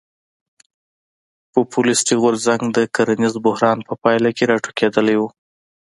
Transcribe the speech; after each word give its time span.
پوپولیستي 1.51 2.15
غورځنګ 2.21 2.61
د 2.77 2.79
کرنیز 2.95 3.35
بحران 3.45 3.77
په 3.87 3.93
پایله 4.03 4.29
کې 4.37 4.49
راټوکېدلی 4.51 5.15
و. 5.17 5.21